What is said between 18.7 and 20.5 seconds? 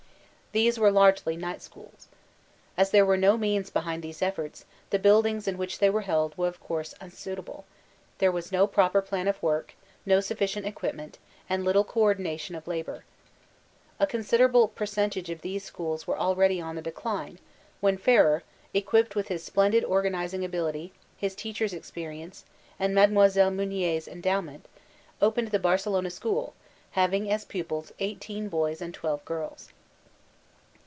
equipped with his splendid Ofsanifl* ing